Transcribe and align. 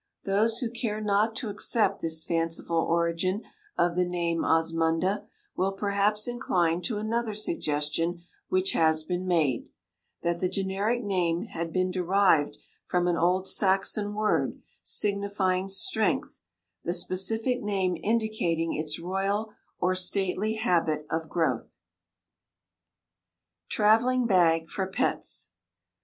Those 0.23 0.57
who 0.57 0.71
care 0.71 0.99
not 0.99 1.35
to 1.35 1.49
accept 1.49 2.01
this 2.01 2.23
fanciful 2.23 2.77
origin 2.79 3.43
of 3.77 3.95
the 3.95 4.03
name 4.03 4.39
Osmunda, 4.43 5.27
will 5.55 5.73
perhaps 5.73 6.27
incline 6.27 6.81
to 6.81 6.97
another 6.97 7.35
suggestion 7.35 8.23
which 8.49 8.71
has 8.71 9.03
been 9.03 9.27
made, 9.27 9.69
that 10.23 10.39
the 10.39 10.49
generic 10.49 11.03
name 11.03 11.43
had 11.43 11.71
been 11.71 11.91
derived 11.91 12.57
from 12.87 13.07
an 13.07 13.15
old 13.15 13.47
Saxon 13.47 14.15
word 14.15 14.59
signifying 14.81 15.67
strength, 15.67 16.41
the 16.83 16.93
specific 16.93 17.61
name 17.61 17.95
indicating 18.01 18.73
its 18.75 18.97
royal 18.97 19.53
or 19.77 19.93
stately 19.93 20.55
habit 20.55 21.05
of 21.11 21.29
growth. 21.29 21.77
TRAVELLING 23.69 24.25
BAG 24.25 24.67
FOR 24.67 24.87
PETS. 24.87 24.87
[Illustration: 24.87 24.87
TRAVELLING 24.87 24.87
BAG 24.87 24.87
FOR 24.87 24.87
PETS. 25.21 25.49